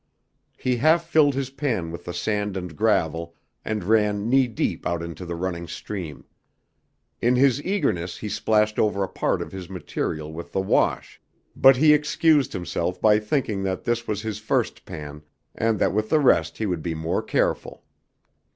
He 0.57 0.77
half 0.77 1.05
filled 1.07 1.35
his 1.35 1.51
pan 1.51 1.91
with 1.91 2.05
the 2.05 2.11
sand 2.15 2.57
and 2.57 2.75
gravel 2.75 3.35
and 3.63 3.83
ran 3.83 4.27
knee 4.27 4.47
deep 4.47 4.83
out 4.87 5.03
into 5.03 5.27
the 5.27 5.35
running 5.35 5.67
stream. 5.67 6.25
In 7.21 7.35
his 7.35 7.61
eagerness 7.63 8.17
he 8.17 8.27
splashed 8.27 8.79
over 8.79 9.03
a 9.03 9.07
part 9.07 9.43
of 9.43 9.51
his 9.51 9.69
material 9.69 10.33
with 10.33 10.53
the 10.53 10.59
wash, 10.59 11.21
but 11.55 11.77
he 11.77 11.93
excused 11.93 12.51
himself 12.51 12.99
by 12.99 13.19
thinking 13.19 13.61
that 13.61 13.83
this 13.83 14.07
was 14.07 14.23
his 14.23 14.39
first 14.39 14.85
pan, 14.85 15.21
and 15.53 15.77
that 15.77 15.93
with 15.93 16.09
the 16.09 16.19
rest 16.19 16.57
he 16.57 16.65
would 16.65 16.81
be 16.81 16.95
more 16.95 17.21
careful. 17.21 17.83